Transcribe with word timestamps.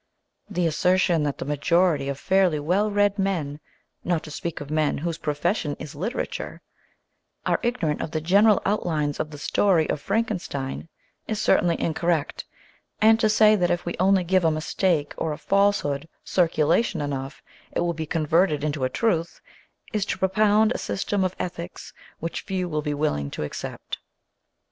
The 0.49 0.65
assertion 0.65 1.21
that 1.25 1.37
the 1.37 1.45
majority 1.45 2.09
of 2.09 2.17
fairly 2.19 2.59
well 2.59 2.89
read 2.89 3.19
men, 3.19 3.59
not 4.03 4.23
to 4.23 4.31
speak 4.31 4.59
of 4.59 4.71
men 4.71 4.97
whose 4.97 5.19
profession 5.19 5.75
is 5.77 5.93
literature, 5.93 6.63
are 7.45 7.59
ignorant 7.61 8.01
of 8.01 8.09
the 8.09 8.19
general 8.19 8.63
outlines 8.65 9.19
of 9.19 9.29
the 9.29 9.37
story 9.37 9.87
of 9.91 10.01
Frankenstein 10.01 10.89
is 11.27 11.39
certainly 11.39 11.79
incorrect, 11.79 12.45
and 12.99 13.19
to 13.19 13.29
say 13.29 13.55
that 13.55 13.69
if 13.69 13.85
we 13.85 13.93
only 13.99 14.23
give 14.23 14.43
a 14.43 14.49
mistake 14.49 15.13
or 15.17 15.33
a 15.33 15.37
falsehood 15.37 16.09
circulation 16.23 16.99
enough 16.99 17.43
it 17.71 17.81
will 17.81 17.93
be 17.93 18.07
converted 18.07 18.63
into 18.63 18.83
a 18.83 18.89
truth 18.89 19.39
is 19.93 20.03
to 20.07 20.17
propound 20.17 20.71
a 20.71 20.79
system 20.79 21.23
of 21.23 21.35
ethics 21.37 21.93
which 22.19 22.41
few 22.41 22.67
will 22.67 22.81
be 22.81 22.95
willing 22.95 23.29
to 23.29 23.43
accept. 23.43 23.99